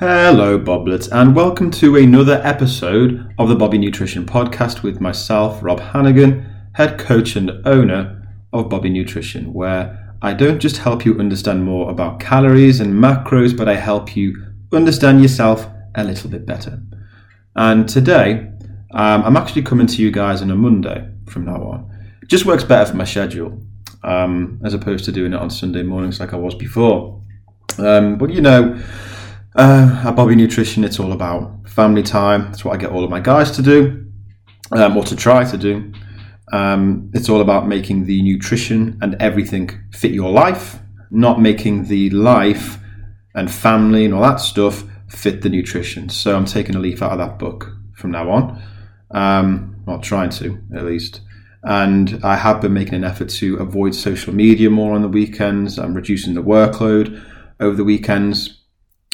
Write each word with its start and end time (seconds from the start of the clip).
Hello, 0.00 0.60
Boblets, 0.60 1.08
and 1.10 1.34
welcome 1.34 1.72
to 1.72 1.96
another 1.96 2.40
episode 2.44 3.34
of 3.36 3.48
the 3.48 3.56
Bobby 3.56 3.78
Nutrition 3.78 4.24
Podcast 4.24 4.84
with 4.84 5.00
myself, 5.00 5.60
Rob 5.60 5.80
Hannigan, 5.80 6.48
head 6.74 7.00
coach 7.00 7.34
and 7.34 7.50
owner 7.66 8.32
of 8.52 8.68
Bobby 8.68 8.90
Nutrition, 8.90 9.52
where 9.52 10.14
I 10.22 10.34
don't 10.34 10.60
just 10.60 10.76
help 10.76 11.04
you 11.04 11.18
understand 11.18 11.64
more 11.64 11.90
about 11.90 12.20
calories 12.20 12.78
and 12.78 12.94
macros, 12.94 13.56
but 13.56 13.68
I 13.68 13.74
help 13.74 14.14
you 14.14 14.40
understand 14.72 15.20
yourself 15.20 15.66
a 15.96 16.04
little 16.04 16.30
bit 16.30 16.46
better. 16.46 16.80
And 17.56 17.88
today, 17.88 18.52
um, 18.92 19.24
I'm 19.24 19.36
actually 19.36 19.62
coming 19.62 19.88
to 19.88 20.00
you 20.00 20.12
guys 20.12 20.42
on 20.42 20.52
a 20.52 20.54
Monday 20.54 21.08
from 21.26 21.44
now 21.44 21.60
on. 21.60 21.90
It 22.22 22.28
just 22.28 22.46
works 22.46 22.62
better 22.62 22.88
for 22.88 22.96
my 22.96 23.04
schedule 23.04 23.60
um, 24.04 24.60
as 24.64 24.74
opposed 24.74 25.06
to 25.06 25.12
doing 25.12 25.32
it 25.32 25.40
on 25.40 25.50
Sunday 25.50 25.82
mornings 25.82 26.20
like 26.20 26.32
I 26.32 26.36
was 26.36 26.54
before. 26.54 27.20
Um, 27.78 28.16
but 28.16 28.30
you 28.30 28.40
know, 28.40 28.80
uh, 29.58 30.02
at 30.04 30.12
Bobby 30.12 30.36
Nutrition, 30.36 30.84
it's 30.84 31.00
all 31.00 31.12
about 31.12 31.68
family 31.68 32.02
time. 32.02 32.44
That's 32.44 32.64
what 32.64 32.74
I 32.74 32.76
get 32.76 32.90
all 32.90 33.02
of 33.02 33.10
my 33.10 33.18
guys 33.18 33.50
to 33.52 33.62
do, 33.62 34.06
um, 34.70 34.96
or 34.96 35.02
to 35.04 35.16
try 35.16 35.44
to 35.44 35.58
do. 35.58 35.92
Um, 36.52 37.10
it's 37.12 37.28
all 37.28 37.40
about 37.40 37.66
making 37.66 38.06
the 38.06 38.22
nutrition 38.22 38.98
and 39.02 39.16
everything 39.20 39.70
fit 39.92 40.12
your 40.12 40.30
life, 40.30 40.78
not 41.10 41.40
making 41.40 41.84
the 41.86 42.08
life 42.10 42.78
and 43.34 43.50
family 43.50 44.04
and 44.04 44.14
all 44.14 44.22
that 44.22 44.40
stuff 44.40 44.84
fit 45.08 45.42
the 45.42 45.48
nutrition. 45.48 46.08
So 46.08 46.36
I'm 46.36 46.44
taking 46.44 46.76
a 46.76 46.78
leaf 46.78 47.02
out 47.02 47.12
of 47.12 47.18
that 47.18 47.38
book 47.38 47.70
from 47.94 48.12
now 48.12 48.30
on. 48.30 48.62
Um, 49.10 49.74
trying 50.02 50.30
to, 50.30 50.62
at 50.76 50.84
least. 50.84 51.22
And 51.64 52.20
I 52.22 52.36
have 52.36 52.60
been 52.60 52.74
making 52.74 52.94
an 52.94 53.04
effort 53.04 53.30
to 53.30 53.56
avoid 53.56 53.94
social 53.94 54.32
media 54.32 54.70
more 54.70 54.94
on 54.94 55.02
the 55.02 55.08
weekends. 55.08 55.78
I'm 55.78 55.94
reducing 55.94 56.34
the 56.34 56.42
workload 56.42 57.24
over 57.58 57.74
the 57.74 57.84
weekends 57.84 58.57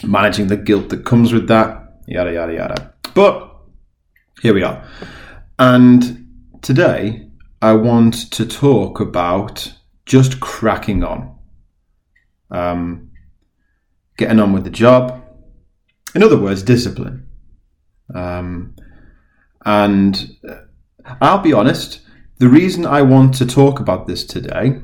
managing 0.07 0.49
the 0.49 0.57
guilt 0.57 0.89
that 0.91 1.05
comes 1.05 1.33
with 1.33 1.49
that, 1.49 2.01
yada, 2.07 2.33
yada, 2.33 2.55
yada. 2.55 2.95
But 3.15 3.55
here 4.43 4.55
we 4.55 4.63
are. 4.63 4.87
And 5.59 6.27
today 6.63 7.31
I 7.63 7.73
want 7.73 8.31
to 8.33 8.47
talk 8.47 9.01
about 9.01 9.73
just 10.07 10.41
cracking 10.41 11.03
on, 11.03 11.39
um, 12.51 13.11
getting 14.17 14.41
on 14.41 14.53
with 14.53 14.65
the 14.65 14.71
job. 14.71 15.23
In 16.15 16.23
other 16.23 16.39
words, 16.39 16.63
discipline. 16.63 17.27
Um, 18.15 18.77
and 19.65 20.37
I'll 21.21 21.39
be 21.39 21.53
honest, 21.53 22.01
the 22.39 22.49
reason 22.49 22.85
I 22.85 23.03
want 23.03 23.35
to 23.37 23.47
talk 23.47 23.81
about 23.81 24.07
this 24.07 24.25
today 24.25 24.81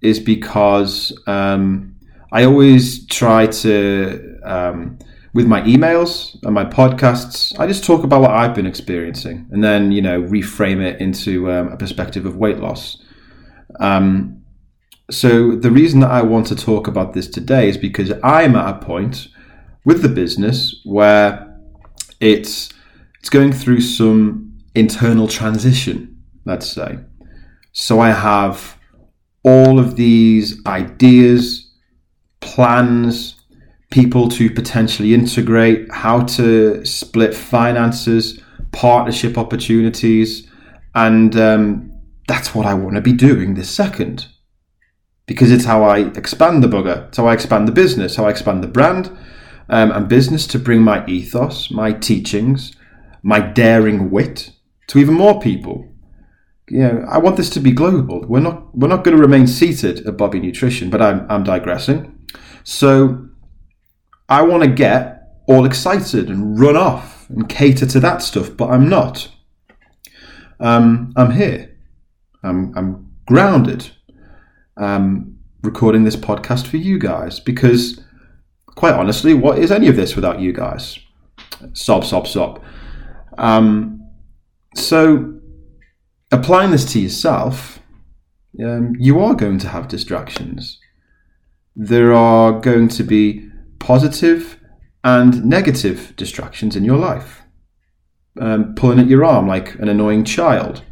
is 0.00 0.18
because 0.18 1.12
um, 1.26 1.96
I 2.32 2.44
always 2.44 3.06
try 3.06 3.46
to, 3.46 4.29
um, 4.44 4.98
with 5.32 5.46
my 5.46 5.60
emails 5.62 6.36
and 6.42 6.54
my 6.54 6.64
podcasts, 6.64 7.58
I 7.58 7.66
just 7.66 7.84
talk 7.84 8.04
about 8.04 8.22
what 8.22 8.30
I've 8.30 8.54
been 8.54 8.66
experiencing 8.66 9.48
and 9.50 9.62
then, 9.62 9.92
you 9.92 10.02
know, 10.02 10.22
reframe 10.22 10.82
it 10.82 11.00
into 11.00 11.50
um, 11.50 11.68
a 11.68 11.76
perspective 11.76 12.26
of 12.26 12.36
weight 12.36 12.58
loss. 12.58 13.02
Um, 13.78 14.42
so 15.10 15.56
the 15.56 15.70
reason 15.70 16.00
that 16.00 16.10
I 16.10 16.22
want 16.22 16.46
to 16.48 16.56
talk 16.56 16.86
about 16.86 17.14
this 17.14 17.28
today 17.28 17.68
is 17.68 17.76
because 17.76 18.12
I'm 18.22 18.56
at 18.56 18.76
a 18.76 18.78
point 18.78 19.28
with 19.84 20.02
the 20.02 20.08
business 20.08 20.80
where 20.84 21.58
it's 22.20 22.70
it's 23.18 23.28
going 23.28 23.52
through 23.52 23.80
some 23.82 24.58
internal 24.74 25.28
transition, 25.28 26.22
let's 26.44 26.70
say. 26.70 26.98
So 27.72 28.00
I 28.00 28.10
have 28.10 28.78
all 29.42 29.78
of 29.78 29.96
these 29.96 30.64
ideas 30.66 31.70
plans, 32.40 33.39
people 33.90 34.28
to 34.28 34.48
potentially 34.50 35.12
integrate, 35.14 35.90
how 35.92 36.20
to 36.24 36.84
split 36.84 37.34
finances, 37.34 38.40
partnership 38.72 39.36
opportunities, 39.36 40.48
and 40.94 41.36
um, 41.36 41.92
that's 42.26 42.54
what 42.54 42.66
I 42.66 42.74
want 42.74 42.94
to 42.94 43.00
be 43.00 43.12
doing 43.12 43.54
this 43.54 43.70
second. 43.70 44.28
Because 45.26 45.52
it's 45.52 45.64
how 45.64 45.84
I 45.84 45.98
expand 46.16 46.62
the 46.62 46.68
bugger, 46.68 47.08
it's 47.08 47.18
how 47.18 47.26
I 47.26 47.34
expand 47.34 47.68
the 47.68 47.72
business, 47.72 48.16
how 48.16 48.26
I 48.26 48.30
expand 48.30 48.64
the 48.64 48.68
brand 48.68 49.06
um, 49.68 49.92
and 49.92 50.08
business 50.08 50.46
to 50.48 50.58
bring 50.58 50.82
my 50.82 51.06
ethos, 51.06 51.70
my 51.70 51.92
teachings, 51.92 52.74
my 53.22 53.40
daring 53.40 54.10
wit 54.10 54.52
to 54.88 54.98
even 54.98 55.14
more 55.14 55.40
people. 55.40 55.86
You 56.68 56.80
know, 56.80 57.04
I 57.08 57.18
want 57.18 57.36
this 57.36 57.50
to 57.50 57.60
be 57.60 57.72
global. 57.72 58.24
We're 58.26 58.40
not 58.40 58.76
we're 58.76 58.88
not 58.88 59.02
going 59.04 59.16
to 59.16 59.22
remain 59.22 59.46
seated 59.46 60.06
at 60.06 60.16
Bobby 60.16 60.40
Nutrition, 60.40 60.90
but 60.90 61.02
I'm 61.02 61.26
I'm 61.28 61.44
digressing. 61.44 62.16
So 62.64 63.29
I 64.30 64.42
want 64.42 64.62
to 64.62 64.68
get 64.68 65.42
all 65.46 65.64
excited 65.66 66.30
and 66.30 66.58
run 66.58 66.76
off 66.76 67.28
and 67.28 67.48
cater 67.48 67.84
to 67.86 68.00
that 68.00 68.22
stuff, 68.22 68.56
but 68.56 68.70
I'm 68.70 68.88
not. 68.88 69.28
Um, 70.60 71.12
I'm 71.16 71.32
here. 71.32 71.76
I'm, 72.42 72.72
I'm 72.76 73.12
grounded. 73.26 73.90
Um, 74.76 75.38
recording 75.62 76.04
this 76.04 76.16
podcast 76.16 76.66
for 76.66 76.78
you 76.78 76.98
guys 76.98 77.38
because, 77.40 78.00
quite 78.66 78.94
honestly, 78.94 79.34
what 79.34 79.58
is 79.58 79.70
any 79.70 79.88
of 79.88 79.96
this 79.96 80.16
without 80.16 80.40
you 80.40 80.52
guys? 80.52 80.98
Sob, 81.74 82.04
sob, 82.04 82.26
sob. 82.26 82.62
Um, 83.36 84.08
so, 84.74 85.38
applying 86.30 86.70
this 86.70 86.90
to 86.92 87.00
yourself, 87.00 87.80
um, 88.64 88.94
you 88.98 89.20
are 89.20 89.34
going 89.34 89.58
to 89.58 89.68
have 89.68 89.88
distractions 89.88 90.78
there 91.76 92.12
are 92.12 92.60
going 92.60 92.88
to 92.88 93.02
be 93.02 93.49
positive 93.80 94.60
and 95.02 95.44
negative 95.44 96.14
distractions 96.16 96.76
in 96.76 96.84
your 96.84 96.98
life. 96.98 97.42
Um, 98.40 98.74
pulling 98.76 99.00
at 99.00 99.08
your 99.08 99.24
arm 99.24 99.48
like 99.48 99.74
an 99.74 99.88
annoying 99.88 100.24
child. 100.24 100.84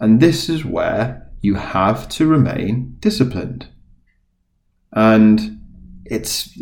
And 0.00 0.20
this 0.20 0.48
is 0.48 0.64
where 0.64 1.30
you 1.42 1.56
have 1.56 2.08
to 2.10 2.26
remain 2.26 2.96
disciplined. 3.00 3.68
And 4.92 5.60
it's 6.06 6.58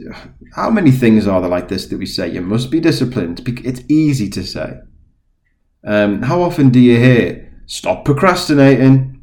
how 0.55 0.71
many 0.71 0.91
things 0.91 1.27
are 1.27 1.41
there 1.41 1.51
like 1.51 1.69
this 1.69 1.87
that 1.87 1.99
we 1.99 2.07
say 2.07 2.29
you 2.29 2.41
must 2.41 2.71
be 2.71 2.81
disciplined? 2.81 3.41
It's 3.47 3.83
easy 3.89 4.29
to 4.31 4.43
say. 4.43 4.79
Um, 5.87 6.23
how 6.23 6.43
often 6.43 6.71
do 6.71 6.81
you 6.81 6.99
hear 6.99 7.53
stop 7.67 8.05
procrastinating, 8.05 9.21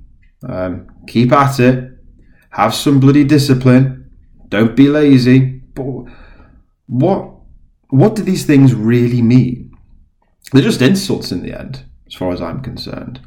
um, 0.47 0.88
keep 1.07 1.31
at 1.31 1.59
it, 1.59 1.91
have 2.51 2.73
some 2.73 2.99
bloody 2.99 3.23
discipline? 3.23 4.11
Don't 4.49 4.75
be 4.75 4.88
lazy. 4.88 5.60
But 5.73 6.05
what 6.87 7.31
what 7.89 8.15
do 8.15 8.23
these 8.23 8.45
things 8.45 8.73
really 8.73 9.21
mean? 9.21 9.71
They're 10.51 10.61
just 10.61 10.81
insults 10.81 11.31
in 11.31 11.43
the 11.43 11.57
end, 11.57 11.85
as 12.07 12.13
far 12.13 12.31
as 12.31 12.41
I'm 12.41 12.61
concerned. 12.61 13.19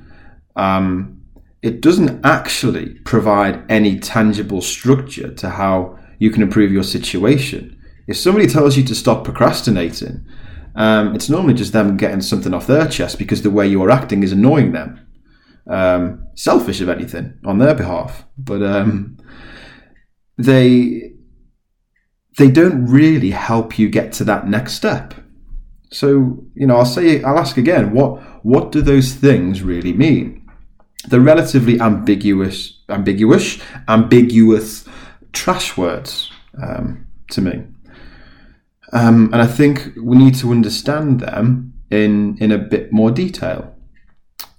Um, 0.57 1.23
it 1.63 1.81
doesn't 1.81 2.25
actually 2.25 2.95
provide 3.05 3.65
any 3.71 3.99
tangible 3.99 4.61
structure 4.61 5.33
to 5.35 5.51
how 5.51 5.99
you 6.19 6.31
can 6.31 6.43
improve 6.43 6.73
your 6.73 6.83
situation. 6.83 7.79
If 8.07 8.19
somebody 8.19 8.47
tells 8.47 8.77
you 8.77 8.85
to 8.85 8.95
stop 8.95 9.25
procrastinating, 9.25 10.27
um, 10.75 11.15
it's 11.15 11.31
normally 11.31 11.55
just 11.55 11.73
them 11.73 11.97
getting 11.97 12.21
something 12.21 12.53
off 12.53 12.67
their 12.67 12.87
chest 12.87 13.19
because 13.19 13.43
the 13.43 13.51
way 13.51 13.67
you're 13.67 13.91
acting 13.91 14.23
is 14.23 14.33
annoying 14.33 14.73
them. 14.73 15.07
Um, 15.67 16.27
selfish, 16.35 16.81
if 16.83 16.89
anything, 16.89 17.39
on 17.45 17.59
their 17.59 17.75
behalf. 17.75 18.27
But 18.37 18.63
um, 18.63 19.17
they 20.37 21.04
they 22.37 22.51
don't 22.51 22.87
really 22.87 23.31
help 23.31 23.79
you 23.79 23.89
get 23.89 24.13
to 24.15 24.25
that 24.25 24.49
next 24.49 24.75
step. 24.75 25.15
So, 25.91 26.45
you 26.55 26.67
know, 26.67 26.77
I'll 26.77 26.85
say, 26.87 27.23
I'll 27.23 27.39
ask 27.39 27.57
again, 27.57 27.93
what, 27.93 28.21
what 28.45 28.73
do 28.73 28.83
those 28.83 29.15
things 29.15 29.63
really 29.63 29.93
mean? 29.93 30.49
They're 31.07 31.21
relatively 31.21 31.81
ambiguous, 31.81 32.83
ambiguous, 32.89 33.61
ambiguous 33.87 34.89
trash 35.33 35.77
words 35.77 36.31
um, 36.61 37.07
to 37.31 37.41
me. 37.41 37.65
Um, 38.93 39.31
and 39.33 39.43
I 39.43 39.47
think 39.47 39.93
we 39.97 40.17
need 40.17 40.35
to 40.37 40.51
understand 40.51 41.21
them 41.21 41.75
in, 41.91 42.37
in 42.39 42.51
a 42.51 42.59
bit 42.59 42.93
more 42.93 43.11
detail. 43.11 43.75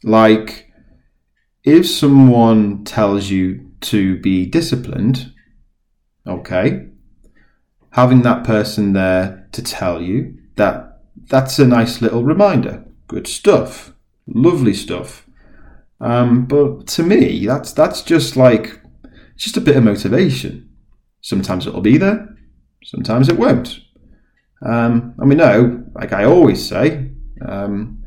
Like, 0.03 0.71
if 1.63 1.89
someone 1.89 2.83
tells 2.83 3.29
you 3.29 3.71
to 3.81 4.19
be 4.19 4.45
disciplined, 4.45 5.33
okay, 6.27 6.87
having 7.95 8.23
that 8.23 8.43
person 8.43 8.91
there 8.91 9.47
to 9.53 9.63
tell 9.63 10.01
you 10.01 10.37
that 10.57 10.99
that's 11.29 11.57
a 11.59 11.65
nice 11.65 12.01
little 12.01 12.25
reminder. 12.25 12.83
Good 13.07 13.25
stuff, 13.25 13.93
lovely 14.27 14.73
stuff. 14.73 15.25
Um, 16.01 16.45
but 16.45 16.87
to 16.87 17.03
me, 17.03 17.45
that's 17.45 17.71
that's 17.71 18.01
just 18.01 18.35
like 18.35 18.81
just 19.37 19.55
a 19.55 19.61
bit 19.61 19.77
of 19.77 19.83
motivation. 19.85 20.69
Sometimes 21.21 21.67
it'll 21.67 21.79
be 21.79 21.97
there, 21.97 22.35
sometimes 22.83 23.29
it 23.29 23.39
won't. 23.39 23.79
Um, 24.61 25.15
and 25.17 25.29
we 25.29 25.35
know, 25.35 25.85
like 25.93 26.11
I 26.11 26.25
always 26.25 26.67
say, 26.67 27.11
um, 27.47 28.03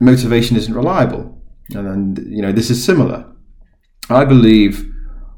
motivation 0.00 0.56
isn't 0.56 0.74
reliable, 0.74 1.42
and, 1.74 2.16
you 2.26 2.40
know 2.40 2.52
this 2.52 2.70
is 2.70 2.82
similar. 2.82 3.30
I 4.08 4.24
believe 4.24 4.90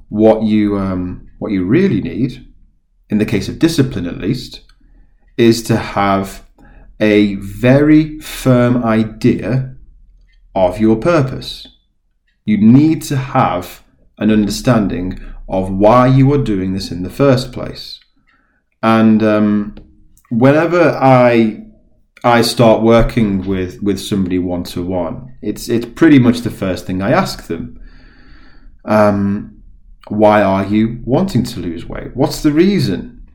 what 0.09 0.45
you 0.45 0.79
um, 0.79 1.27
what 1.41 1.51
you 1.51 1.65
really 1.65 2.01
need 2.01 2.46
in 3.11 3.19
the 3.19 3.27
case 3.27 3.49
of 3.49 3.59
discipline 3.59 4.07
at 4.07 4.19
least, 4.19 4.63
is 5.37 5.63
to 5.65 5.77
have 5.77 6.45
a 7.01 7.35
very 7.37 8.19
firm 8.21 8.83
idea 8.83 9.77
of 10.55 10.81
your 10.81 10.97
purpose. 10.97 11.69
You 12.45 12.59
need 12.59 13.03
to 13.03 13.17
have 13.17 13.83
an 14.19 14.31
understanding 14.31 15.21
of 15.49 15.71
why 15.71 16.07
you 16.07 16.33
are 16.33 16.43
doing 16.43 16.73
this 16.73 16.91
in 16.91 17.03
the 17.03 17.11
first 17.11 17.53
place. 17.53 18.01
And 18.83 19.23
um, 19.23 19.77
whenever 20.31 20.91
I 20.91 21.63
I 22.25 22.43
start 22.43 22.83
working 22.83 23.47
with 23.47 23.83
with 23.83 24.01
somebody 24.01 24.39
one 24.39 24.65
to 24.65 24.83
one, 24.83 25.37
it's 25.43 25.69
it's 25.69 25.87
pretty 25.87 26.19
much 26.19 26.41
the 26.41 26.51
first 26.51 26.87
thing 26.87 27.03
I 27.03 27.11
ask 27.11 27.47
them. 27.47 27.81
Um, 28.85 29.56
why 30.09 30.43
are 30.43 30.65
you 30.65 31.01
wanting 31.05 31.43
to 31.45 31.61
lose 31.61 31.87
weight? 31.87 32.15
What's 32.15 32.43
the 32.43 32.53
reason? 32.53 33.29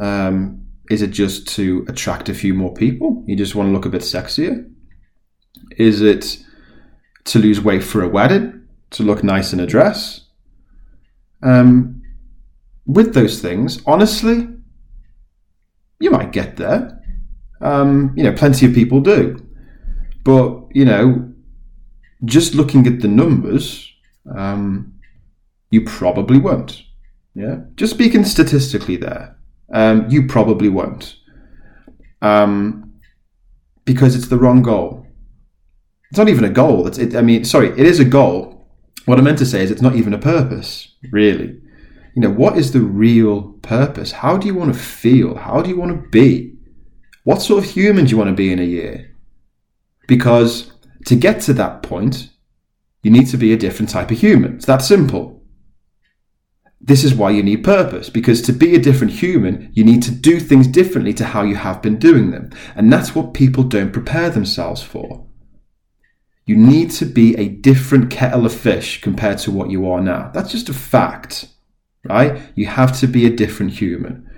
Um, 0.00 0.66
is 0.90 1.02
it 1.02 1.10
just 1.10 1.48
to 1.48 1.84
attract 1.88 2.28
a 2.28 2.34
few 2.34 2.54
more 2.54 2.72
people? 2.72 3.24
You 3.26 3.36
just 3.36 3.54
want 3.54 3.68
to 3.68 3.72
look 3.72 3.86
a 3.86 3.90
bit 3.90 4.02
sexier? 4.02 4.70
Is 5.76 6.00
it 6.00 6.38
to 7.24 7.38
lose 7.38 7.60
weight 7.60 7.82
for 7.82 8.02
a 8.02 8.08
wedding? 8.08 8.66
To 8.90 9.02
look 9.02 9.24
nice 9.24 9.52
in 9.52 9.60
a 9.60 9.66
dress? 9.66 10.26
Um, 11.42 12.02
with 12.86 13.14
those 13.14 13.40
things, 13.40 13.82
honestly, 13.86 14.48
you 15.98 16.10
might 16.10 16.32
get 16.32 16.56
there. 16.56 17.00
Um, 17.60 18.12
you 18.16 18.24
know, 18.24 18.32
plenty 18.32 18.66
of 18.66 18.74
people 18.74 19.00
do. 19.00 19.44
But, 20.24 20.66
you 20.72 20.84
know, 20.84 21.32
just 22.24 22.54
looking 22.54 22.86
at 22.86 23.00
the 23.00 23.08
numbers, 23.08 23.92
um, 24.36 24.94
you 25.72 25.80
probably 25.80 26.38
won't. 26.38 26.82
Yeah. 27.34 27.56
Just 27.74 27.94
speaking 27.94 28.24
statistically 28.24 28.96
there, 28.96 29.36
um, 29.72 30.08
you 30.08 30.26
probably 30.26 30.68
won't. 30.68 31.16
Um, 32.20 32.92
because 33.84 34.14
it's 34.14 34.28
the 34.28 34.38
wrong 34.38 34.62
goal. 34.62 35.06
It's 36.10 36.18
not 36.18 36.28
even 36.28 36.44
a 36.44 36.50
goal. 36.50 36.86
It, 36.86 37.16
I 37.16 37.22
mean, 37.22 37.44
sorry, 37.44 37.70
it 37.70 37.86
is 37.86 37.98
a 37.98 38.04
goal. 38.04 38.68
What 39.06 39.18
I 39.18 39.22
meant 39.22 39.38
to 39.38 39.46
say 39.46 39.62
is 39.62 39.70
it's 39.70 39.82
not 39.82 39.96
even 39.96 40.12
a 40.12 40.18
purpose, 40.18 40.94
really. 41.10 41.58
You 42.14 42.20
know, 42.22 42.30
what 42.30 42.58
is 42.58 42.72
the 42.72 42.80
real 42.80 43.54
purpose? 43.62 44.12
How 44.12 44.36
do 44.36 44.46
you 44.46 44.54
want 44.54 44.72
to 44.74 44.78
feel? 44.78 45.34
How 45.34 45.62
do 45.62 45.70
you 45.70 45.78
want 45.78 45.90
to 45.90 46.08
be? 46.10 46.54
What 47.24 47.40
sort 47.40 47.64
of 47.64 47.70
human 47.70 48.04
do 48.04 48.10
you 48.10 48.18
want 48.18 48.28
to 48.28 48.36
be 48.36 48.52
in 48.52 48.58
a 48.58 48.64
year? 48.64 49.16
Because 50.06 50.70
to 51.06 51.16
get 51.16 51.40
to 51.42 51.54
that 51.54 51.82
point, 51.82 52.28
you 53.02 53.10
need 53.10 53.28
to 53.28 53.38
be 53.38 53.54
a 53.54 53.56
different 53.56 53.88
type 53.88 54.10
of 54.10 54.18
human. 54.18 54.56
It's 54.56 54.66
that 54.66 54.82
simple. 54.82 55.41
This 56.84 57.04
is 57.04 57.14
why 57.14 57.30
you 57.30 57.42
need 57.42 57.62
purpose, 57.62 58.10
because 58.10 58.42
to 58.42 58.52
be 58.52 58.74
a 58.74 58.80
different 58.80 59.12
human, 59.12 59.70
you 59.72 59.84
need 59.84 60.02
to 60.02 60.10
do 60.10 60.40
things 60.40 60.66
differently 60.66 61.14
to 61.14 61.24
how 61.24 61.42
you 61.42 61.54
have 61.54 61.80
been 61.80 61.98
doing 61.98 62.32
them. 62.32 62.50
And 62.74 62.92
that's 62.92 63.14
what 63.14 63.34
people 63.34 63.62
don't 63.62 63.92
prepare 63.92 64.30
themselves 64.30 64.82
for. 64.82 65.26
You 66.44 66.56
need 66.56 66.90
to 66.92 67.04
be 67.04 67.36
a 67.36 67.48
different 67.48 68.10
kettle 68.10 68.44
of 68.44 68.52
fish 68.52 69.00
compared 69.00 69.38
to 69.38 69.52
what 69.52 69.70
you 69.70 69.88
are 69.88 70.00
now. 70.00 70.32
That's 70.34 70.50
just 70.50 70.68
a 70.68 70.74
fact 70.74 71.52
right? 72.04 72.42
You 72.54 72.66
have 72.66 72.98
to 73.00 73.06
be 73.06 73.26
a 73.26 73.30
different 73.30 73.72
human. 73.72 74.28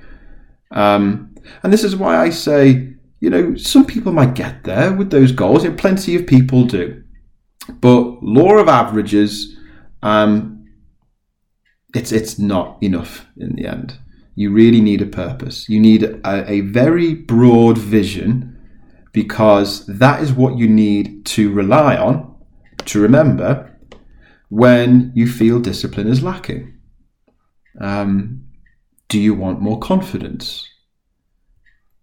Um, 0.70 1.34
and 1.62 1.72
this 1.72 1.84
is 1.84 1.96
why 1.96 2.16
I 2.16 2.30
say, 2.30 2.94
you 3.20 3.30
know, 3.30 3.56
some 3.56 3.86
people 3.86 4.12
might 4.12 4.34
get 4.34 4.64
there 4.64 4.92
with 4.92 5.10
those 5.10 5.32
goals, 5.32 5.64
and 5.64 5.78
plenty 5.78 6.14
of 6.16 6.26
people 6.26 6.64
do. 6.64 7.02
But 7.80 8.22
law 8.22 8.58
of 8.58 8.68
averages, 8.68 9.56
um, 10.02 10.53
it's 11.94 12.12
it's 12.12 12.38
not 12.38 12.78
enough 12.82 13.26
in 13.36 13.56
the 13.56 13.66
end. 13.66 13.98
You 14.34 14.50
really 14.52 14.80
need 14.80 15.00
a 15.00 15.06
purpose. 15.06 15.68
You 15.68 15.80
need 15.80 16.02
a, 16.02 16.50
a 16.50 16.60
very 16.60 17.14
broad 17.14 17.78
vision 17.78 18.50
because 19.12 19.86
that 19.86 20.22
is 20.22 20.32
what 20.32 20.58
you 20.58 20.68
need 20.68 21.24
to 21.24 21.52
rely 21.52 21.96
on, 21.96 22.34
to 22.86 23.00
remember, 23.00 23.78
when 24.48 25.12
you 25.14 25.28
feel 25.28 25.60
discipline 25.60 26.08
is 26.08 26.22
lacking. 26.22 26.76
Um, 27.80 28.44
do 29.08 29.20
you 29.20 29.34
want 29.34 29.60
more 29.60 29.78
confidence? 29.78 30.68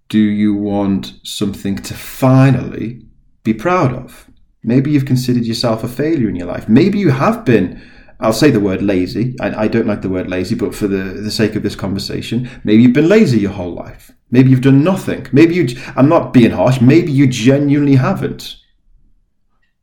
Do 0.08 0.20
you 0.20 0.54
want 0.54 1.20
something 1.24 1.76
to 1.78 1.94
finally 1.94 3.02
be 3.44 3.54
proud 3.54 3.94
of? 3.94 4.30
Maybe 4.64 4.92
you've 4.92 5.06
considered 5.06 5.46
yourself 5.46 5.84
a 5.84 5.88
failure 5.88 6.30
in 6.30 6.36
your 6.36 6.48
life. 6.48 6.70
Maybe 6.70 7.00
you 7.00 7.10
have 7.10 7.44
been, 7.44 7.82
I'll 8.22 8.34
say 8.34 8.52
the 8.52 8.60
word 8.60 8.82
lazy. 8.84 9.36
I, 9.42 9.64
I 9.64 9.68
don't 9.68 9.88
like 9.88 10.02
the 10.02 10.10
word 10.10 10.30
lazy, 10.30 10.56
but 10.56 10.76
for 10.76 10.88
the, 10.88 10.98
the 10.98 11.32
sake 11.32 11.56
of 11.56 11.64
this 11.64 11.76
conversation, 11.76 12.50
maybe 12.64 12.84
you've 12.84 12.94
been 12.94 13.10
lazy 13.10 13.40
your 13.40 13.52
whole 13.52 13.74
life. 13.74 14.12
Maybe 14.30 14.52
you've 14.52 14.62
done 14.62 14.84
nothing. 14.84 15.28
Maybe 15.32 15.56
you, 15.56 15.68
I'm 15.96 16.08
not 16.08 16.32
being 16.32 16.52
harsh, 16.52 16.80
maybe 16.80 17.12
you 17.12 17.28
genuinely 17.28 17.96
haven't. 17.96 18.58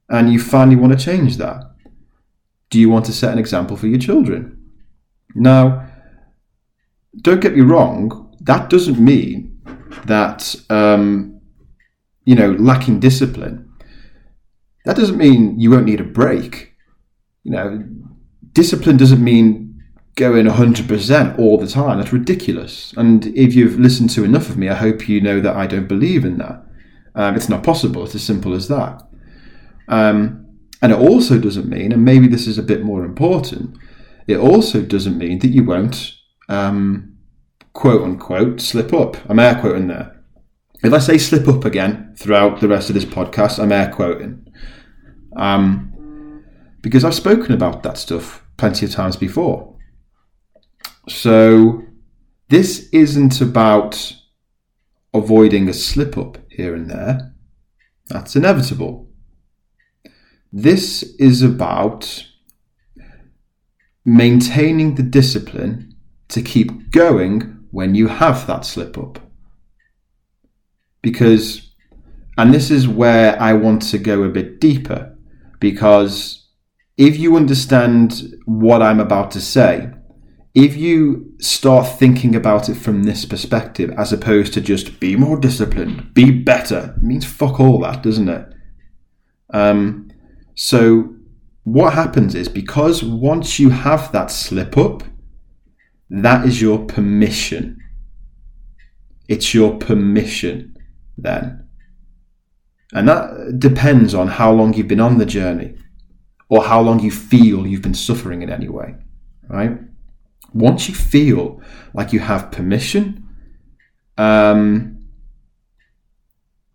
And 0.08 0.32
you 0.32 0.40
finally 0.40 0.76
want 0.76 0.98
to 0.98 1.04
change 1.04 1.36
that. 1.36 1.64
Do 2.70 2.78
you 2.78 2.88
want 2.88 3.04
to 3.06 3.12
set 3.12 3.32
an 3.32 3.38
example 3.38 3.76
for 3.76 3.88
your 3.88 3.98
children? 3.98 4.70
Now, 5.34 5.88
don't 7.20 7.40
get 7.40 7.56
me 7.56 7.62
wrong, 7.62 8.36
that 8.40 8.70
doesn't 8.70 8.98
mean 8.98 9.60
that, 10.06 10.54
um, 10.70 11.40
you 12.24 12.34
know, 12.34 12.52
lacking 12.52 13.00
discipline, 13.00 13.70
that 14.84 14.96
doesn't 14.96 15.18
mean 15.18 15.58
you 15.58 15.70
won't 15.70 15.86
need 15.86 16.00
a 16.00 16.04
break. 16.04 16.74
You 17.42 17.52
know, 17.52 17.84
discipline 18.52 18.96
doesn't 18.96 19.22
mean 19.22 19.82
going 20.18 20.46
100% 20.46 21.38
all 21.38 21.58
the 21.58 21.66
time. 21.66 21.98
That's 21.98 22.12
ridiculous. 22.12 22.92
And 22.96 23.26
if 23.36 23.54
you've 23.54 23.78
listened 23.78 24.10
to 24.10 24.24
enough 24.24 24.48
of 24.48 24.58
me, 24.58 24.68
I 24.68 24.74
hope 24.74 25.08
you 25.08 25.20
know 25.20 25.40
that 25.40 25.56
I 25.56 25.66
don't 25.66 25.86
believe 25.86 26.24
in 26.24 26.38
that. 26.38 26.64
Um, 27.14 27.36
it's 27.36 27.48
not 27.48 27.62
possible. 27.62 28.04
It's 28.04 28.16
as 28.16 28.24
simple 28.24 28.52
as 28.52 28.68
that. 28.68 29.02
Um, 29.86 30.46
and 30.82 30.92
it 30.92 30.98
also 30.98 31.38
doesn't 31.38 31.68
mean, 31.68 31.92
and 31.92 32.04
maybe 32.04 32.26
this 32.26 32.46
is 32.46 32.58
a 32.58 32.62
bit 32.62 32.82
more 32.82 33.04
important, 33.04 33.76
it 34.26 34.36
also 34.36 34.82
doesn't 34.82 35.18
mean 35.18 35.38
that 35.38 35.48
you 35.48 35.64
won't, 35.64 36.14
um, 36.48 37.16
quote 37.72 38.02
unquote, 38.02 38.60
slip 38.60 38.92
up. 38.92 39.16
I'm 39.28 39.38
air 39.38 39.58
quoting 39.60 39.88
there. 39.88 40.20
If 40.82 40.92
I 40.92 40.98
say 40.98 41.18
slip 41.18 41.48
up 41.48 41.64
again 41.64 42.14
throughout 42.16 42.60
the 42.60 42.68
rest 42.68 42.90
of 42.90 42.94
this 42.94 43.04
podcast, 43.04 43.58
I'm 43.60 43.72
air 43.72 43.90
quoting. 43.90 44.46
Um, 45.36 45.92
because 46.88 47.04
I've 47.04 47.14
spoken 47.14 47.52
about 47.52 47.82
that 47.82 47.98
stuff 47.98 48.42
plenty 48.56 48.86
of 48.86 48.92
times 48.92 49.14
before. 49.14 49.76
So 51.06 51.82
this 52.48 52.88
isn't 52.92 53.42
about 53.42 54.16
avoiding 55.12 55.68
a 55.68 55.74
slip 55.74 56.16
up 56.16 56.38
here 56.48 56.74
and 56.74 56.88
there. 56.88 57.34
That's 58.08 58.36
inevitable. 58.36 59.06
This 60.50 61.02
is 61.18 61.42
about 61.42 62.26
maintaining 64.06 64.94
the 64.94 65.02
discipline 65.02 65.94
to 66.28 66.40
keep 66.40 66.90
going 66.90 67.66
when 67.70 67.94
you 67.94 68.08
have 68.08 68.46
that 68.46 68.64
slip 68.64 68.96
up. 68.96 69.18
Because, 71.02 71.70
and 72.38 72.54
this 72.54 72.70
is 72.70 72.88
where 72.88 73.38
I 73.38 73.52
want 73.52 73.82
to 73.90 73.98
go 73.98 74.22
a 74.22 74.30
bit 74.30 74.58
deeper, 74.58 75.14
because 75.60 76.46
if 76.98 77.16
you 77.16 77.36
understand 77.36 78.34
what 78.44 78.82
I'm 78.82 78.98
about 78.98 79.30
to 79.30 79.40
say, 79.40 79.88
if 80.54 80.76
you 80.76 81.32
start 81.38 81.86
thinking 81.86 82.34
about 82.34 82.68
it 82.68 82.74
from 82.74 83.04
this 83.04 83.24
perspective, 83.24 83.94
as 83.96 84.12
opposed 84.12 84.52
to 84.54 84.60
just 84.60 84.98
be 84.98 85.14
more 85.14 85.38
disciplined, 85.38 86.12
be 86.12 86.32
better, 86.32 86.96
it 86.96 87.02
means 87.02 87.24
fuck 87.24 87.60
all 87.60 87.78
that, 87.82 88.02
doesn't 88.02 88.28
it? 88.28 88.52
Um, 89.50 90.10
so 90.56 91.14
what 91.62 91.94
happens 91.94 92.34
is 92.34 92.48
because 92.48 93.04
once 93.04 93.60
you 93.60 93.70
have 93.70 94.10
that 94.10 94.32
slip 94.32 94.76
up, 94.76 95.04
that 96.10 96.44
is 96.44 96.60
your 96.60 96.84
permission. 96.84 97.78
It's 99.28 99.54
your 99.54 99.78
permission 99.78 100.76
then. 101.16 101.68
And 102.92 103.06
that 103.08 103.60
depends 103.60 104.14
on 104.14 104.26
how 104.26 104.50
long 104.50 104.74
you've 104.74 104.88
been 104.88 104.98
on 104.98 105.18
the 105.18 105.26
journey 105.26 105.76
or 106.48 106.64
how 106.64 106.80
long 106.80 107.00
you 107.00 107.10
feel 107.10 107.66
you've 107.66 107.82
been 107.82 107.94
suffering 107.94 108.42
in 108.42 108.50
any 108.50 108.68
way, 108.68 108.94
right? 109.48 109.78
Once 110.54 110.88
you 110.88 110.94
feel 110.94 111.60
like 111.92 112.12
you 112.12 112.20
have 112.20 112.50
permission, 112.50 113.28
um, 114.16 115.04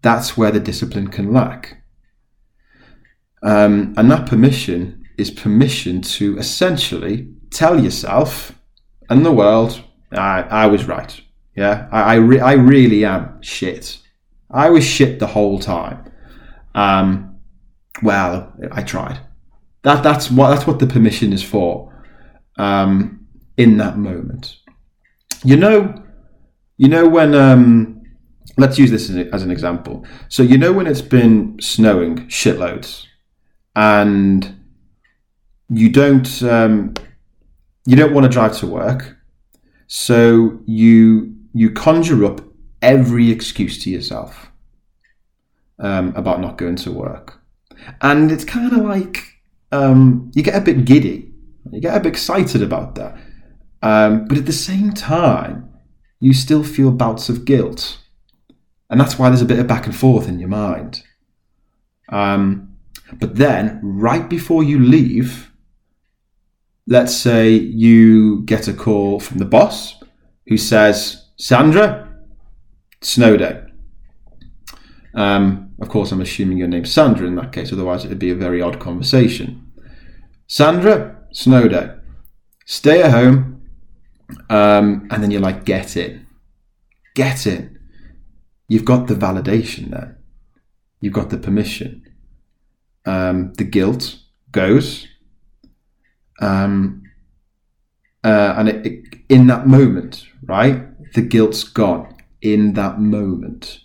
that's 0.02 0.38
where 0.38 0.52
the 0.52 0.60
discipline 0.60 1.08
can 1.08 1.34
lack. 1.34 1.84
Um, 3.42 3.94
and 3.98 4.10
that 4.12 4.28
permission 4.28 5.06
is 5.18 5.32
permission 5.32 6.02
to 6.02 6.38
essentially 6.38 7.28
tell 7.50 7.84
yourself 7.84 8.58
and 9.10 9.26
the 9.26 9.32
world, 9.32 9.82
I, 10.12 10.42
I 10.44 10.68
was 10.68 10.86
right. 10.86 11.20
Yeah, 11.56 11.88
I, 11.92 12.02
I, 12.02 12.16
re- 12.16 12.40
I, 12.40 12.54
really 12.54 13.06
am 13.06 13.42
shit. 13.42 14.00
I 14.50 14.70
was 14.70 14.84
shit 14.84 15.20
the 15.20 15.28
whole 15.28 15.60
time. 15.60 16.12
Um, 16.74 17.38
well, 18.02 18.54
I 18.72 18.82
tried. 18.82 19.20
That 19.84 20.02
that's 20.04 20.32
what 20.32 20.50
that's 20.50 20.66
what 20.68 20.80
the 20.80 20.88
permission 20.88 21.34
is 21.34 21.44
for. 21.44 21.90
Um, 22.58 23.28
in 23.58 23.78
that 23.78 23.98
moment, 23.98 24.58
you 25.44 25.56
know, 25.58 25.94
you 26.78 26.88
know 26.88 27.08
when 27.08 27.34
um, 27.36 28.02
let's 28.58 28.78
use 28.80 28.92
this 28.92 29.10
as, 29.10 29.16
a- 29.16 29.34
as 29.34 29.44
an 29.44 29.52
example. 29.52 30.06
So 30.30 30.42
you 30.44 30.58
know 30.58 30.72
when 30.72 30.88
it's 30.88 31.02
been 31.02 31.58
snowing 31.62 32.28
shitloads, 32.28 33.06
and 33.76 34.56
you 35.70 35.90
don't 35.90 36.42
um, 36.44 36.94
you 37.86 37.96
don't 37.96 38.14
want 38.14 38.24
to 38.26 38.30
drive 38.30 38.58
to 38.60 38.68
work, 38.68 39.18
so 39.88 40.60
you 40.66 41.36
you 41.54 41.72
conjure 41.72 42.26
up 42.26 42.42
every 42.82 43.32
excuse 43.32 43.84
to 43.84 43.90
yourself 43.90 44.50
um, 45.80 46.14
about 46.16 46.40
not 46.40 46.58
going 46.58 46.76
to 46.78 46.92
work, 46.92 47.42
and 48.02 48.32
it's 48.32 48.46
kind 48.46 48.72
of 48.74 48.80
like 48.80 49.33
um, 49.74 50.32
you 50.36 50.44
get 50.44 50.56
a 50.56 50.62
bit 50.62 50.86
giddy, 50.86 51.34
you 51.72 51.82
get 51.82 51.98
a 51.98 52.00
bit 52.00 52.10
excited 52.10 52.62
about 52.62 52.96
that, 52.96 53.18
um, 53.82 54.26
but 54.26 54.38
at 54.38 54.46
the 54.46 54.54
same 54.54 54.94
time, 54.94 55.70
you 56.20 56.34
still 56.34 56.64
feel 56.64 56.92
bouts 56.92 57.28
of 57.28 57.46
guilt, 57.46 58.00
and 58.90 59.00
that's 59.00 59.18
why 59.18 59.30
there's 59.30 59.42
a 59.42 59.46
bit 59.46 59.60
of 59.60 59.68
back 59.68 59.86
and 59.86 59.96
forth 59.96 60.28
in 60.28 60.40
your 60.40 60.50
mind. 60.50 61.04
Um, 62.10 62.76
but 63.14 63.36
then, 63.36 63.80
right 63.84 64.30
before 64.30 64.64
you 64.64 64.80
leave, 64.80 65.52
let's 66.88 67.16
say 67.16 67.52
you 67.52 68.44
get 68.44 68.68
a 68.68 68.74
call 68.74 69.20
from 69.20 69.40
the 69.40 69.46
boss 69.46 70.02
who 70.48 70.58
says, 70.58 71.30
Sandra, 71.38 72.14
snow 73.02 73.38
day. 73.38 73.64
Um, 75.16 75.72
of 75.82 75.90
course, 75.90 76.12
I'm 76.12 76.22
assuming 76.22 76.58
your 76.58 76.68
name's 76.68 76.92
Sandra 76.92 77.28
in 77.28 77.36
that 77.36 77.52
case, 77.52 77.72
otherwise, 77.72 78.06
it'd 78.06 78.20
be 78.20 78.32
a 78.32 78.36
very 78.36 78.62
odd 78.62 78.80
conversation. 78.80 79.63
Sandra, 80.54 81.16
snow 81.32 81.68
day. 81.68 81.96
Stay 82.68 83.02
at 83.02 83.10
home. 83.10 83.64
Um, 84.52 85.08
and 85.10 85.24
then 85.24 85.32
you're 85.32 85.42
like, 85.42 85.66
get 85.66 85.98
in. 85.98 86.28
Get 87.16 87.48
in. 87.48 87.80
You've 88.68 88.86
got 88.86 89.08
the 89.08 89.16
validation 89.16 89.90
then. 89.90 90.16
You've 91.02 91.14
got 91.14 91.32
the 91.32 91.40
permission. 91.40 92.04
Um, 93.04 93.54
the 93.54 93.64
guilt 93.64 94.20
goes. 94.52 95.08
Um, 96.40 97.02
uh, 98.24 98.54
and 98.56 98.70
it, 98.70 98.86
it, 98.86 99.16
in 99.30 99.48
that 99.48 99.66
moment, 99.66 100.28
right, 100.44 100.84
the 101.14 101.24
guilt's 101.24 101.64
gone 101.64 102.16
in 102.44 102.74
that 102.74 103.00
moment. 103.00 103.80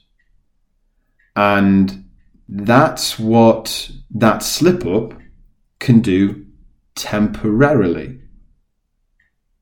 And 1.35 2.11
that's 2.47 3.19
what 3.19 3.91
that 4.11 4.43
slip 4.43 4.85
up 4.85 5.15
can 5.79 6.01
do 6.01 6.45
temporarily, 6.99 8.21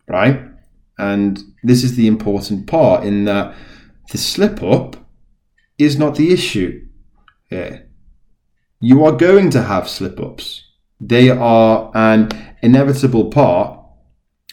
right? 0.08 0.42
And 0.98 1.38
this 1.62 1.84
is 1.84 1.94
the 1.94 2.06
important 2.06 2.66
part 2.66 3.04
in 3.04 3.26
that 3.26 3.54
the 4.10 4.18
slip 4.18 4.62
up 4.62 4.96
is 5.78 5.98
not 5.98 6.16
the 6.16 6.32
issue 6.32 6.86
here. 7.50 7.88
You 8.80 9.04
are 9.04 9.12
going 9.12 9.50
to 9.50 9.62
have 9.62 9.88
slip 9.88 10.18
ups. 10.18 10.64
They 11.00 11.28
are 11.28 11.90
an 11.94 12.28
inevitable 12.62 13.30
part 13.30 13.78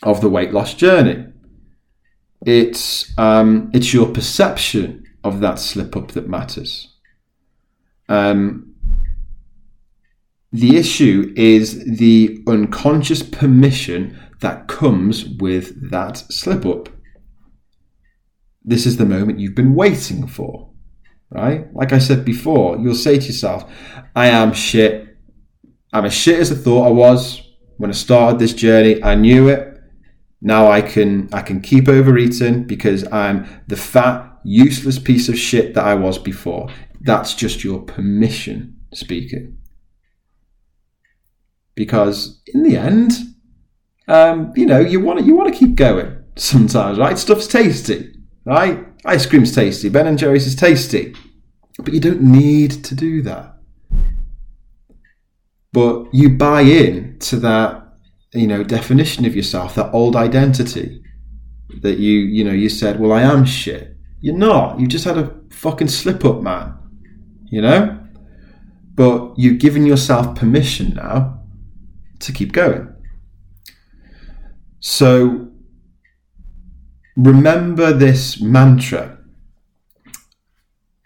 of 0.01 0.21
the 0.21 0.29
weight 0.29 0.51
loss 0.51 0.73
journey. 0.73 1.27
It's 2.45 3.17
um, 3.17 3.71
it's 3.73 3.93
your 3.93 4.07
perception 4.07 5.05
of 5.23 5.39
that 5.39 5.59
slip 5.59 5.95
up 5.95 6.11
that 6.11 6.27
matters. 6.27 6.89
Um, 8.09 8.72
the 10.53 10.77
issue 10.77 11.33
is 11.35 11.83
the 11.97 12.43
unconscious 12.45 13.23
permission 13.23 14.19
that 14.41 14.67
comes 14.67 15.25
with 15.25 15.89
that 15.89 16.17
slip 16.17 16.63
up. 16.63 16.89
This 18.63 18.85
is 18.85 18.97
the 18.97 19.05
moment 19.05 19.39
you've 19.39 19.55
been 19.55 19.73
waiting 19.73 20.27
for, 20.27 20.69
right? 21.31 21.73
Like 21.73 21.91
I 21.91 21.97
said 21.97 22.23
before, 22.23 22.77
you'll 22.77 22.93
say 22.93 23.17
to 23.17 23.25
yourself, 23.25 23.69
I 24.15 24.27
am 24.27 24.53
shit. 24.53 25.17
I'm 25.91 26.05
as 26.05 26.13
shit 26.13 26.39
as 26.39 26.51
I 26.51 26.55
thought 26.55 26.85
I 26.85 26.91
was 26.91 27.41
when 27.77 27.89
I 27.89 27.93
started 27.93 28.37
this 28.37 28.53
journey. 28.53 29.03
I 29.03 29.15
knew 29.15 29.47
it. 29.49 29.75
Now 30.39 30.69
I 30.69 30.81
can 30.81 31.29
I 31.33 31.41
can 31.41 31.61
keep 31.61 31.87
overeating 31.87 32.65
because 32.65 33.11
I'm 33.11 33.47
the 33.67 33.75
fat, 33.75 34.39
useless 34.43 34.99
piece 34.99 35.29
of 35.29 35.37
shit 35.37 35.73
that 35.73 35.85
I 35.85 35.95
was 35.95 36.19
before. 36.19 36.69
That's 37.01 37.33
just 37.33 37.63
your 37.63 37.81
permission 37.81 38.77
speaking. 38.93 39.57
Because 41.75 42.41
in 42.47 42.63
the 42.63 42.77
end, 42.77 43.13
um, 44.07 44.53
you 44.55 44.65
know, 44.65 44.79
you 44.79 44.99
want 44.99 45.19
to, 45.19 45.25
you 45.25 45.35
want 45.35 45.51
to 45.51 45.57
keep 45.57 45.75
going 45.75 46.23
sometimes, 46.35 46.99
right? 46.99 47.17
Stuff's 47.17 47.47
tasty, 47.47 48.13
right? 48.45 48.85
Ice 49.05 49.25
cream's 49.25 49.53
tasty, 49.53 49.89
Ben 49.89 50.07
and 50.07 50.17
Jerry's 50.17 50.47
is 50.47 50.55
tasty, 50.55 51.15
but 51.79 51.93
you 51.93 51.99
don't 51.99 52.21
need 52.21 52.83
to 52.83 52.95
do 52.95 53.21
that. 53.23 53.55
But 55.71 56.13
you 56.13 56.29
buy 56.29 56.61
in 56.61 57.17
to 57.19 57.37
that, 57.37 57.95
you 58.33 58.47
know, 58.47 58.63
definition 58.63 59.25
of 59.25 59.35
yourself, 59.35 59.75
that 59.75 59.91
old 59.91 60.15
identity 60.15 61.01
that 61.81 61.97
you, 61.97 62.19
you 62.19 62.43
know, 62.43 62.51
you 62.51 62.69
said, 62.69 62.99
well, 62.99 63.11
I 63.11 63.21
am 63.21 63.45
shit. 63.45 63.97
You're 64.21 64.37
not. 64.37 64.79
You 64.79 64.87
just 64.87 65.05
had 65.05 65.17
a 65.17 65.35
fucking 65.49 65.87
slip 65.87 66.23
up, 66.23 66.41
man. 66.41 66.77
You 67.45 67.61
know? 67.61 67.99
But 68.93 69.33
you've 69.37 69.57
given 69.59 69.85
yourself 69.85 70.35
permission 70.35 70.93
now 70.93 71.42
to 72.23 72.31
keep 72.31 72.51
going. 72.51 72.93
So 74.79 75.49
remember 77.15 77.93
this 77.93 78.41
mantra. 78.41 79.17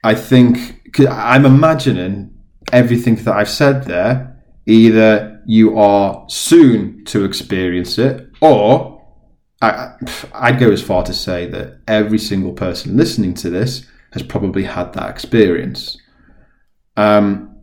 I 0.03 0.15
think, 0.15 0.99
I'm 0.99 1.45
imagining 1.45 2.37
everything 2.71 3.15
that 3.15 3.35
I've 3.35 3.49
said 3.49 3.83
there. 3.83 4.43
Either 4.65 5.41
you 5.45 5.77
are 5.77 6.25
soon 6.27 7.05
to 7.05 7.23
experience 7.23 7.97
it, 7.97 8.29
or 8.41 9.01
I, 9.61 9.93
I'd 10.33 10.59
go 10.59 10.71
as 10.71 10.81
far 10.81 11.03
to 11.03 11.13
say 11.13 11.47
that 11.47 11.79
every 11.87 12.19
single 12.19 12.53
person 12.53 12.97
listening 12.97 13.33
to 13.35 13.49
this 13.49 13.87
has 14.11 14.23
probably 14.23 14.63
had 14.63 14.93
that 14.93 15.09
experience. 15.09 15.97
Um, 16.95 17.57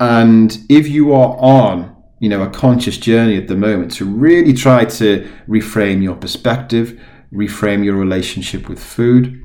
and 0.00 0.58
if 0.68 0.88
you 0.88 1.12
are 1.12 1.36
on, 1.38 1.91
you 2.22 2.28
know, 2.28 2.44
a 2.44 2.50
conscious 2.50 2.98
journey 2.98 3.36
at 3.36 3.48
the 3.48 3.56
moment 3.56 3.90
to 3.90 4.04
really 4.04 4.52
try 4.52 4.84
to 4.84 5.28
reframe 5.48 6.04
your 6.04 6.14
perspective, 6.14 6.96
reframe 7.32 7.84
your 7.84 7.96
relationship 7.96 8.68
with 8.68 8.80
food, 8.80 9.42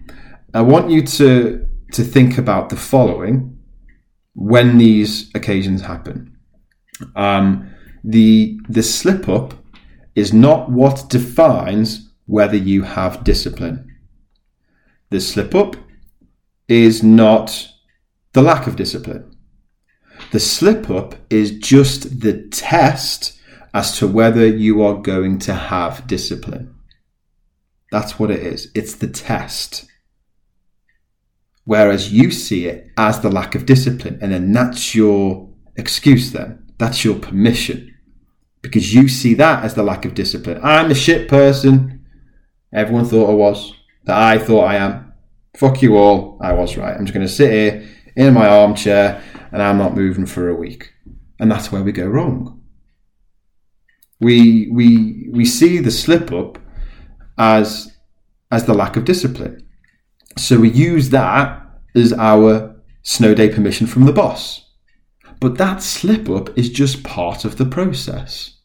I 0.54 0.62
want 0.62 0.92
you 0.92 1.02
to 1.02 1.68
to 1.94 2.04
think 2.04 2.38
about 2.38 2.70
the 2.70 2.76
following 2.76 3.58
when 4.36 4.78
these 4.78 5.32
occasions 5.34 5.82
happen. 5.82 6.38
Um, 7.16 7.74
the 8.04 8.60
the 8.70 8.84
slip 8.84 9.28
up 9.28 9.56
is 10.14 10.32
not 10.32 10.70
what 10.70 11.10
defines 11.10 12.12
whether 12.28 12.58
you 12.58 12.84
have 12.84 13.24
discipline. 13.24 13.92
The 15.10 15.20
slip 15.20 15.56
up 15.56 15.76
is 16.68 17.02
not 17.02 17.70
the 18.34 18.44
lack 18.44 18.68
of 18.68 18.76
discipline. 18.76 19.27
The 20.32 20.40
slip 20.40 20.90
up 20.90 21.16
is 21.30 21.52
just 21.52 22.20
the 22.22 22.48
test 22.50 23.40
as 23.74 23.98
to 24.00 24.08
whether 24.08 24.46
you 24.46 24.84
are 24.84 24.96
going 24.96 25.40
to 25.40 25.54
have 25.54 26.08
discipline. 26.08 26.76
That's 27.92 28.20
what 28.20 28.32
it 28.32 28.42
is. 28.42 28.70
It's 28.76 28.96
the 28.96 29.08
test. 29.08 29.86
Whereas 31.64 32.12
you 32.12 32.32
see 32.32 32.66
it 32.66 32.90
as 32.98 33.22
the 33.22 33.30
lack 33.30 33.56
of 33.56 33.66
discipline, 33.66 34.20
and 34.22 34.32
then 34.32 34.52
that's 34.52 34.96
your 34.96 35.50
excuse, 35.76 36.32
then. 36.32 36.64
That's 36.78 37.06
your 37.06 37.16
permission. 37.16 37.94
Because 38.62 38.94
you 38.94 39.08
see 39.08 39.34
that 39.36 39.64
as 39.64 39.76
the 39.76 39.84
lack 39.84 40.06
of 40.06 40.14
discipline. 40.14 40.60
I'm 40.64 40.92
a 40.92 40.96
shit 40.96 41.30
person. 41.30 42.06
Everyone 42.74 43.06
thought 43.06 43.30
I 43.30 43.34
was. 43.34 43.74
That 44.06 44.18
I 44.18 44.38
thought 44.38 44.66
I 44.66 44.76
am. 44.76 45.14
Fuck 45.56 45.82
you 45.82 45.98
all. 45.98 46.38
I 46.42 46.54
was 46.54 46.78
right. 46.78 46.96
I'm 46.96 47.06
just 47.06 47.14
going 47.14 47.26
to 47.26 47.32
sit 47.32 47.52
here 47.52 47.88
in 48.16 48.34
my 48.34 48.48
armchair 48.48 49.22
and 49.52 49.62
I'm 49.62 49.78
not 49.78 49.96
moving 49.96 50.26
for 50.26 50.50
a 50.50 50.56
week. 50.56 50.94
And 51.40 51.52
that's 51.52 51.72
where 51.72 51.84
we 51.84 51.92
go 51.92 52.08
wrong. 52.08 52.62
We, 54.20 54.70
we, 54.72 55.30
we 55.32 55.46
see 55.46 55.78
the 55.78 55.92
slip 55.92 56.32
up 56.32 56.58
as, 57.38 57.96
as 58.52 58.66
the 58.66 58.74
lack 58.74 58.98
of 58.98 59.06
discipline. 59.06 59.68
So 60.38 60.60
we 60.60 60.70
use 60.70 61.10
that 61.12 61.64
as 61.96 62.14
our 62.14 62.76
snow 63.04 63.34
day 63.34 63.50
permission 63.50 63.88
from 63.88 64.06
the 64.06 64.14
boss. 64.14 64.64
But 65.40 65.58
that 65.58 65.84
slip 65.84 66.30
up 66.30 66.58
is 66.58 66.70
just 66.70 67.04
part 67.04 67.46
of 67.46 67.58
the 67.58 67.66
process. 67.66 68.56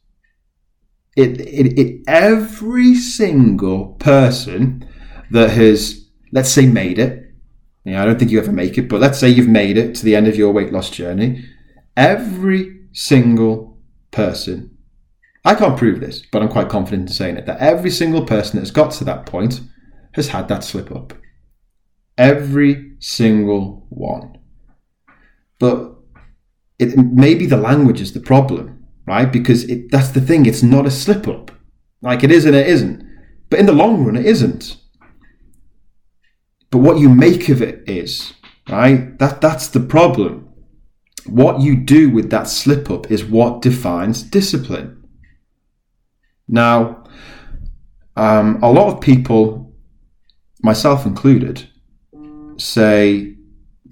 It, 1.17 1.41
it, 1.41 1.79
it, 1.79 2.03
every 2.07 2.95
single 2.95 3.89
person 3.95 4.89
that 5.31 5.51
has, 5.51 6.09
let's 6.33 6.51
say, 6.51 6.67
made 6.67 6.99
it, 6.99 7.22
know, 7.85 8.03
I 8.03 8.05
don't 8.05 8.19
think 8.19 8.31
you 8.31 8.39
ever 8.39 8.53
make 8.53 8.79
it, 8.79 8.89
but 8.89 9.01
let's 9.01 9.19
say 9.19 9.29
you've 9.29 9.49
made 9.49 9.77
it 9.77 9.97
to 9.97 10.05
the 10.05 10.15
end 10.15 10.29
of 10.29 10.37
your 10.37 10.53
weight 10.53 10.73
loss 10.73 10.89
journey. 10.89 11.45
Every 11.97 12.87
single 12.93 13.79
person, 14.13 14.79
I 15.45 15.57
can't 15.57 15.77
prove 15.77 15.99
this, 15.99 16.23
but 16.31 16.43
I'm 16.43 16.49
quite 16.49 16.69
confident 16.69 17.09
in 17.09 17.15
saying 17.15 17.37
it, 17.37 17.47
that 17.47 17.59
every 17.59 17.91
single 17.91 18.25
person 18.25 18.59
that's 18.59 18.71
got 18.71 18.93
to 18.93 19.05
that 19.05 19.27
point 19.27 19.61
has 20.13 20.29
had 20.29 20.47
that 20.49 20.63
slip 20.63 20.93
up. 20.93 21.13
Every 22.17 22.93
single 23.01 23.87
one. 23.89 24.39
But 25.59 25.97
it 26.79 26.97
maybe 26.97 27.47
the 27.47 27.57
language 27.57 28.01
is 28.01 28.13
the 28.13 28.21
problem, 28.21 28.85
right? 29.07 29.31
Because 29.31 29.65
it, 29.65 29.91
that's 29.91 30.11
the 30.11 30.21
thing. 30.21 30.47
It's 30.47 30.63
not 30.63 30.87
a 30.87 30.91
slip 30.91 31.27
up. 31.27 31.51
Like 32.01 32.23
it 32.23 32.31
is 32.31 32.45
and 32.45 32.55
it 32.55 32.67
isn't. 32.67 33.05
But 33.49 33.61
in 33.61 33.67
the 33.67 33.73
long 33.73 34.05
run, 34.05 34.17
it 34.17 34.27
isn't. 34.27 34.77
But 36.73 36.79
what 36.79 36.99
you 36.99 37.11
make 37.11 37.51
of 37.51 37.61
it 37.61 37.87
is, 37.87 38.33
right? 38.69 39.17
That 39.19 39.43
that's 39.43 39.69
the 39.69 39.81
problem. 39.81 40.49
What 41.27 41.61
you 41.61 41.77
do 41.77 42.09
with 42.11 42.31
that 42.31 42.49
slip 42.49 42.91
up 42.91 43.11
is 43.11 43.23
what 43.23 43.61
defines 43.61 44.23
discipline. 44.23 45.07
Now, 46.49 47.05
um, 48.17 48.59
a 48.63 48.73
lot 48.73 48.93
of 48.93 49.03
people, 49.03 49.75
myself 50.63 51.05
included, 51.05 51.69
say 52.57 53.37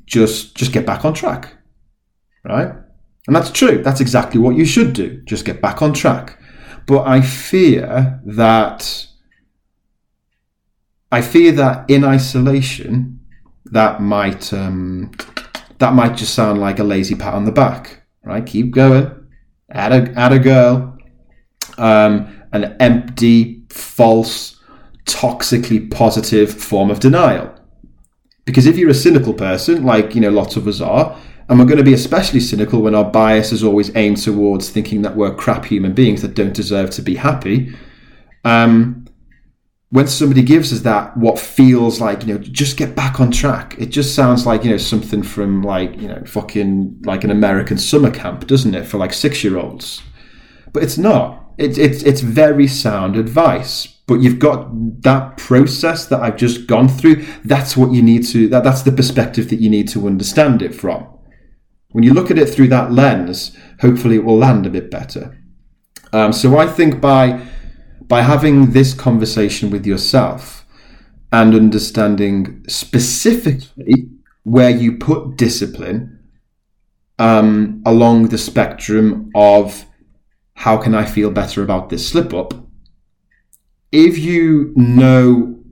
just 0.06 0.56
just 0.56 0.72
get 0.72 0.86
back 0.86 1.04
on 1.04 1.12
track, 1.12 1.52
right? 2.44 2.72
And 3.26 3.36
that's 3.36 3.50
true. 3.50 3.82
That's 3.82 4.00
exactly 4.00 4.40
what 4.40 4.56
you 4.56 4.64
should 4.64 4.94
do. 4.94 5.22
Just 5.26 5.44
get 5.44 5.60
back 5.60 5.82
on 5.82 5.92
track. 5.92 6.38
But 6.86 7.06
I 7.06 7.20
fear 7.20 8.20
that 8.24 9.06
I 11.12 11.22
fear 11.22 11.52
that 11.52 11.90
in 11.90 12.04
isolation, 12.04 13.20
that 13.66 14.00
might 14.00 14.52
um, 14.52 15.10
that 15.78 15.94
might 15.94 16.16
just 16.16 16.34
sound 16.34 16.60
like 16.60 16.78
a 16.78 16.84
lazy 16.84 17.14
pat 17.14 17.34
on 17.34 17.44
the 17.44 17.52
back, 17.52 18.02
right? 18.24 18.44
Keep 18.44 18.72
going, 18.72 19.28
add 19.70 19.92
a 19.92 20.18
add 20.18 20.32
a 20.32 20.38
girl, 20.38 20.98
um, 21.78 22.42
an 22.52 22.76
empty, 22.80 23.64
false, 23.70 24.60
toxically 25.06 25.90
positive 25.90 26.52
form 26.52 26.90
of 26.90 27.00
denial. 27.00 27.54
Because 28.44 28.66
if 28.66 28.76
you're 28.76 28.90
a 28.90 28.94
cynical 28.94 29.34
person, 29.34 29.84
like 29.84 30.14
you 30.14 30.20
know 30.20 30.30
lots 30.30 30.56
of 30.56 30.66
us 30.66 30.80
are, 30.80 31.18
and 31.48 31.58
we're 31.58 31.66
going 31.66 31.78
to 31.78 31.84
be 31.84 31.94
especially 31.94 32.40
cynical 32.40 32.80
when 32.80 32.94
our 32.94 33.04
bias 33.04 33.50
is 33.50 33.64
always 33.64 33.94
aimed 33.96 34.18
towards 34.18 34.70
thinking 34.70 35.02
that 35.02 35.16
we're 35.16 35.34
crap 35.34 35.64
human 35.64 35.92
beings 35.92 36.22
that 36.22 36.34
don't 36.34 36.54
deserve 36.54 36.90
to 36.90 37.02
be 37.02 37.16
happy. 37.16 37.74
Um, 38.44 38.99
when 39.90 40.06
somebody 40.06 40.42
gives 40.42 40.72
us 40.72 40.80
that, 40.80 41.16
what 41.16 41.38
feels 41.38 42.00
like, 42.00 42.24
you 42.24 42.32
know, 42.32 42.38
just 42.38 42.76
get 42.76 42.94
back 42.94 43.18
on 43.18 43.32
track, 43.32 43.74
it 43.76 43.86
just 43.86 44.14
sounds 44.14 44.46
like, 44.46 44.62
you 44.62 44.70
know, 44.70 44.76
something 44.76 45.22
from 45.22 45.62
like, 45.62 46.00
you 46.00 46.06
know, 46.06 46.22
fucking 46.24 47.02
like 47.04 47.24
an 47.24 47.30
American 47.30 47.76
summer 47.76 48.10
camp, 48.10 48.46
doesn't 48.46 48.74
it, 48.74 48.86
for 48.86 48.98
like 48.98 49.12
six 49.12 49.42
year 49.42 49.58
olds? 49.58 50.00
But 50.72 50.84
it's 50.84 50.96
not. 50.96 51.54
It's, 51.58 51.76
it's, 51.76 52.04
it's 52.04 52.20
very 52.20 52.68
sound 52.68 53.16
advice. 53.16 53.88
But 54.06 54.20
you've 54.20 54.38
got 54.38 54.68
that 55.02 55.36
process 55.36 56.06
that 56.06 56.20
I've 56.20 56.36
just 56.36 56.68
gone 56.68 56.88
through. 56.88 57.26
That's 57.44 57.76
what 57.76 57.92
you 57.92 58.02
need 58.02 58.24
to, 58.28 58.48
that, 58.48 58.62
that's 58.62 58.82
the 58.82 58.92
perspective 58.92 59.50
that 59.50 59.60
you 59.60 59.70
need 59.70 59.88
to 59.88 60.06
understand 60.06 60.62
it 60.62 60.74
from. 60.74 61.06
When 61.90 62.04
you 62.04 62.14
look 62.14 62.30
at 62.30 62.38
it 62.38 62.48
through 62.48 62.68
that 62.68 62.92
lens, 62.92 63.56
hopefully 63.80 64.16
it 64.16 64.24
will 64.24 64.38
land 64.38 64.66
a 64.66 64.70
bit 64.70 64.88
better. 64.88 65.36
Um, 66.12 66.32
so 66.32 66.58
I 66.58 66.66
think 66.66 67.00
by 67.00 67.44
by 68.10 68.22
having 68.22 68.72
this 68.72 68.92
conversation 68.92 69.70
with 69.70 69.86
yourself 69.86 70.66
and 71.30 71.54
understanding 71.54 72.64
specifically 72.66 74.10
where 74.42 74.68
you 74.68 74.98
put 74.98 75.36
discipline 75.36 76.18
um, 77.20 77.80
along 77.86 78.28
the 78.28 78.36
spectrum 78.36 79.30
of 79.36 79.84
how 80.54 80.76
can 80.76 80.92
I 80.92 81.04
feel 81.04 81.30
better 81.30 81.62
about 81.62 81.88
this 81.88 82.08
slip 82.08 82.34
up, 82.34 82.52
if 83.92 84.18
you 84.18 84.72
know 84.74 85.62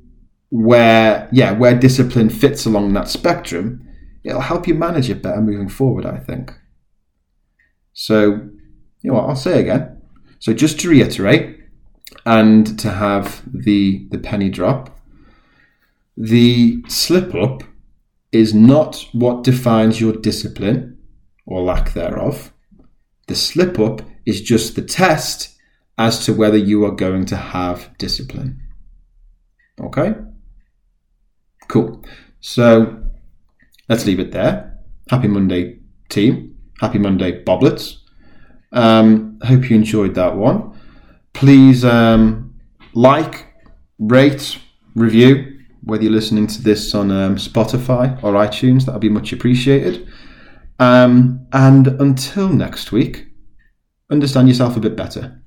where, 0.50 1.28
yeah, 1.32 1.50
where 1.50 1.76
discipline 1.76 2.30
fits 2.30 2.66
along 2.66 2.92
that 2.92 3.08
spectrum, 3.08 3.84
it'll 4.22 4.42
help 4.42 4.68
you 4.68 4.74
manage 4.74 5.10
it 5.10 5.22
better 5.22 5.40
moving 5.40 5.68
forward, 5.68 6.06
I 6.06 6.18
think. 6.18 6.52
So, 7.94 8.48
you 9.00 9.10
know 9.10 9.14
what, 9.14 9.28
I'll 9.28 9.34
say 9.34 9.58
again. 9.58 10.02
So, 10.38 10.54
just 10.54 10.78
to 10.80 10.88
reiterate, 10.88 11.57
and 12.24 12.78
to 12.78 12.90
have 12.90 13.42
the 13.46 14.06
the 14.10 14.18
penny 14.18 14.48
drop. 14.48 14.98
The 16.16 16.82
slip 16.88 17.34
up 17.34 17.62
is 18.32 18.52
not 18.52 19.06
what 19.12 19.44
defines 19.44 20.00
your 20.00 20.12
discipline 20.12 20.98
or 21.46 21.62
lack 21.62 21.92
thereof. 21.94 22.52
The 23.28 23.34
slip 23.34 23.78
up 23.78 24.02
is 24.26 24.42
just 24.42 24.74
the 24.74 24.82
test 24.82 25.56
as 25.96 26.24
to 26.26 26.32
whether 26.32 26.56
you 26.56 26.84
are 26.84 26.94
going 26.94 27.24
to 27.26 27.36
have 27.36 27.96
discipline. 27.98 28.60
Okay? 29.80 30.14
Cool. 31.68 32.04
So 32.40 33.02
let's 33.88 34.06
leave 34.06 34.20
it 34.20 34.32
there. 34.32 34.78
Happy 35.10 35.28
Monday, 35.28 35.78
team. 36.08 36.56
Happy 36.80 36.98
Monday, 36.98 37.42
Boblets. 37.44 37.96
Um, 38.72 39.38
hope 39.42 39.70
you 39.70 39.76
enjoyed 39.76 40.14
that 40.14 40.36
one 40.36 40.77
please 41.38 41.84
um, 41.84 42.52
like, 42.94 43.46
rate, 44.00 44.58
review, 44.96 45.60
whether 45.84 46.02
you're 46.02 46.12
listening 46.12 46.48
to 46.48 46.60
this 46.60 46.96
on 46.96 47.12
um, 47.12 47.36
Spotify 47.36 48.20
or 48.24 48.32
iTunes. 48.32 48.84
That 48.84 48.92
would 48.92 49.00
be 49.00 49.08
much 49.08 49.32
appreciated. 49.32 50.08
Um, 50.80 51.46
and 51.52 51.86
until 51.86 52.48
next 52.48 52.90
week, 52.90 53.28
understand 54.10 54.48
yourself 54.48 54.76
a 54.76 54.80
bit 54.80 54.96
better. 54.96 55.37